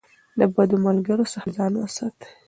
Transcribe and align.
د 0.39 0.41
بدو 0.53 0.77
ملګرو 0.85 1.31
څخه 1.33 1.47
ځان 1.55 1.73
وساتئ. 1.77 2.31